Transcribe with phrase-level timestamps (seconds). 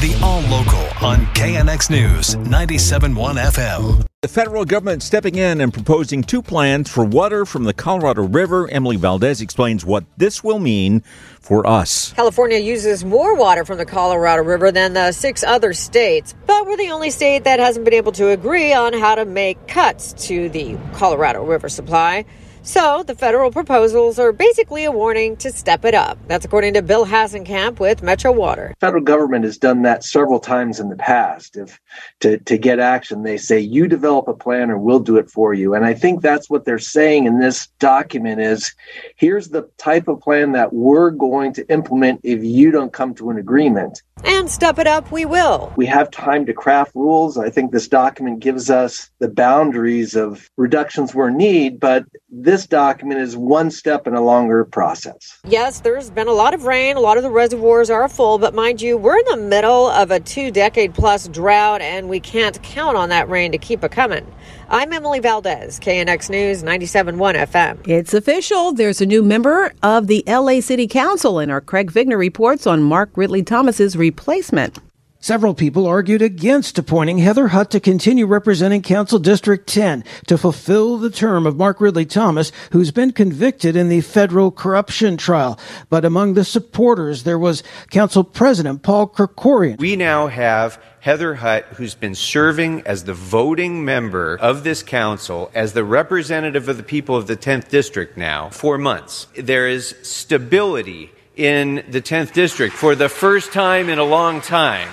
[0.00, 4.06] The All Local on KNX News 97.1 FM.
[4.20, 8.68] The federal government stepping in and proposing two plans for water from the Colorado River.
[8.68, 11.04] Emily Valdez explains what this will mean
[11.40, 12.14] for us.
[12.14, 16.76] California uses more water from the Colorado River than the six other states, but we're
[16.76, 20.48] the only state that hasn't been able to agree on how to make cuts to
[20.48, 22.24] the Colorado River supply.
[22.68, 26.18] So the federal proposals are basically a warning to step it up.
[26.26, 28.74] That's according to Bill Hasencamp with Metro Water.
[28.78, 31.56] Federal government has done that several times in the past.
[31.56, 31.80] If
[32.20, 35.52] to, to get action, they say you develop a plan or we'll do it for
[35.52, 35.74] you.
[35.74, 38.74] And I think that's what they're saying in this document is
[39.16, 43.28] here's the type of plan that we're going to implement if you don't come to
[43.28, 44.02] an agreement.
[44.24, 45.72] And step it up, we will.
[45.76, 47.38] We have time to craft rules.
[47.38, 53.20] I think this document gives us the boundaries of reductions where need, but this document
[53.20, 55.38] is one step in a longer process.
[55.44, 56.96] Yes, there's been a lot of rain.
[56.96, 60.10] A lot of the reservoirs are full, but mind you, we're in the middle of
[60.10, 63.90] a two decade plus drought, and we can't count on that rain to keep it
[63.98, 64.32] coming.
[64.68, 67.88] I'm Emily Valdez, KNX News 97.1 FM.
[67.88, 68.72] It's official.
[68.72, 72.80] There's a new member of the LA City Council, and our Craig Fiegener reports on
[72.80, 74.78] Mark Ridley Thomas's replacement.
[75.20, 80.96] Several people argued against appointing Heather Hutt to continue representing Council District 10 to fulfill
[80.96, 85.58] the term of Mark Ridley Thomas, who's been convicted in the federal corruption trial.
[85.90, 89.80] But among the supporters, there was Council President Paul Krekorian.
[89.80, 95.50] We now have Heather Hutt, who's been serving as the voting member of this council,
[95.52, 99.26] as the representative of the people of the 10th district now, for months.
[99.36, 104.88] There is stability in the 10th district for the first time in a long time.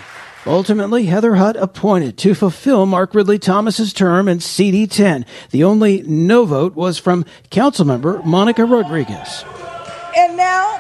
[0.48, 5.26] Ultimately, Heather Hutt appointed to fulfill Mark Ridley Thomas's term in CD10.
[5.50, 9.44] The only no vote was from Councilmember Monica Rodriguez.
[10.16, 10.80] And now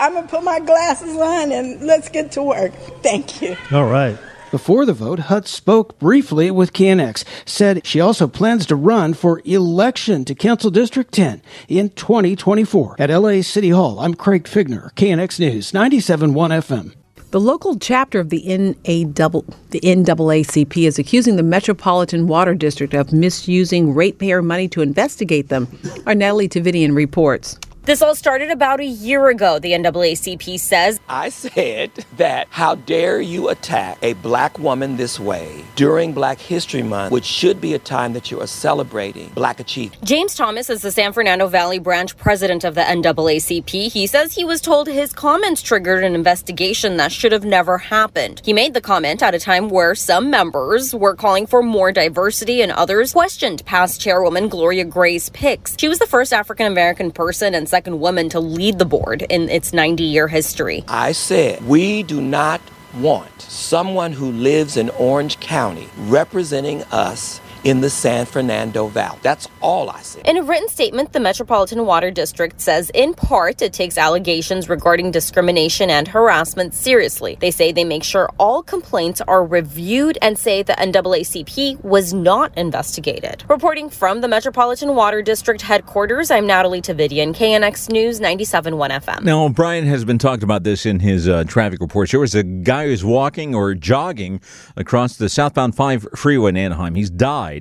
[0.00, 2.72] I'm going to put my glasses on and let's get to work.
[3.02, 3.56] Thank you.
[3.70, 4.18] All right.
[4.50, 9.42] Before the vote, Hutt spoke briefly with KNX, said she also plans to run for
[9.44, 12.96] election to Council District 10 in 2024.
[12.98, 16.94] At LA City Hall, I'm Craig Fiegener, KNX News, 97.1 FM.
[17.32, 23.94] The local chapter of the the NAACP is accusing the Metropolitan Water District of misusing
[23.94, 25.66] ratepayer money to investigate them.
[26.06, 27.58] Our Natalie Tavidian reports.
[27.86, 30.98] This all started about a year ago, the NAACP says.
[31.08, 36.82] I said that how dare you attack a black woman this way during Black History
[36.82, 40.02] Month, which should be a time that you are celebrating black achievement.
[40.02, 43.92] James Thomas is the San Fernando Valley branch president of the NAACP.
[43.92, 48.42] He says he was told his comments triggered an investigation that should have never happened.
[48.44, 52.62] He made the comment at a time where some members were calling for more diversity
[52.62, 55.76] and others questioned past chairwoman Gloria Gray's picks.
[55.78, 59.50] She was the first African American person and second woman to lead the board in
[59.50, 60.82] its 90 year history.
[60.88, 62.62] I said, we do not
[62.98, 69.18] want someone who lives in Orange County representing us in the San Fernando Valley.
[69.22, 70.20] That's all I see.
[70.24, 75.10] In a written statement, the Metropolitan Water District says in part it takes allegations regarding
[75.10, 77.36] discrimination and harassment seriously.
[77.40, 82.56] They say they make sure all complaints are reviewed and say the NAACP was not
[82.56, 83.42] investigated.
[83.48, 89.24] Reporting from the Metropolitan Water District headquarters, I'm Natalie Tavidian, KNX News 97.1 FM.
[89.24, 92.12] Now, Brian has been talking about this in his uh, traffic report.
[92.12, 94.40] There was a guy who's walking or jogging
[94.76, 96.94] across the southbound 5 freeway in Anaheim.
[96.94, 97.55] He's died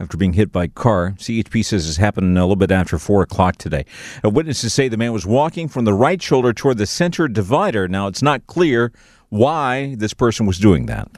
[0.00, 1.14] after being hit by a car.
[1.18, 3.84] CHP says this happened a little bit after 4 o'clock today.
[4.24, 7.86] Uh, witnesses say the man was walking from the right shoulder toward the center divider.
[7.86, 8.92] Now, it's not clear
[9.28, 11.08] why this person was doing that.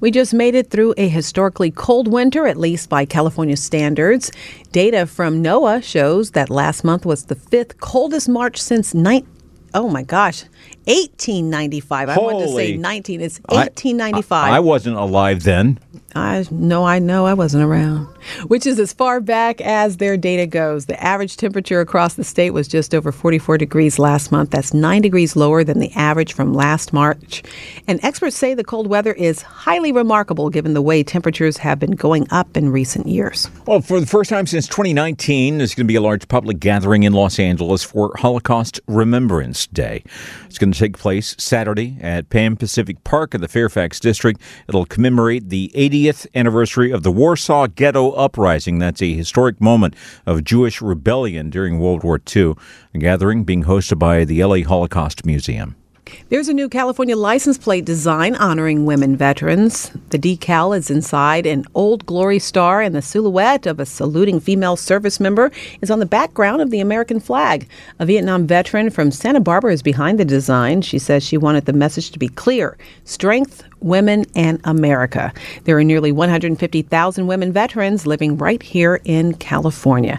[0.00, 4.30] We just made it through a historically cold winter, at least by California standards.
[4.72, 9.26] Data from NOAA shows that last month was the fifth coldest March since 19.
[9.72, 10.42] Oh my gosh,
[10.84, 12.08] 1895.
[12.08, 13.20] I wanted to say 19.
[13.20, 14.32] It's 1895.
[14.32, 15.78] I, I, I wasn't alive then.
[16.14, 18.06] I know, I know, I wasn't around.
[18.46, 20.86] Which is as far back as their data goes.
[20.86, 24.50] The average temperature across the state was just over 44 degrees last month.
[24.50, 27.42] That's nine degrees lower than the average from last March.
[27.86, 31.92] And experts say the cold weather is highly remarkable given the way temperatures have been
[31.92, 33.50] going up in recent years.
[33.66, 37.04] Well, for the first time since 2019, there's going to be a large public gathering
[37.04, 40.02] in Los Angeles for Holocaust Remembrance Day.
[40.46, 44.40] It's going to take place Saturday at Pan Pacific Park in the Fairfax District.
[44.68, 48.78] It'll commemorate the 80th anniversary of the Warsaw Ghetto Uprising.
[48.78, 49.94] That's a historic moment
[50.24, 52.54] of Jewish rebellion during World War II.
[52.94, 55.76] A gathering being hosted by the LA Holocaust Museum.
[56.28, 59.90] There's a new California license plate design honoring women veterans.
[60.10, 64.76] The decal is inside an old glory star, and the silhouette of a saluting female
[64.76, 67.68] service member is on the background of the American flag.
[67.98, 70.82] A Vietnam veteran from Santa Barbara is behind the design.
[70.82, 75.32] She says she wanted the message to be clear strength, women, and America.
[75.64, 80.18] There are nearly 150,000 women veterans living right here in California.